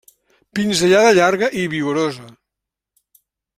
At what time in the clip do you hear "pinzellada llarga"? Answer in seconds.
0.59-1.51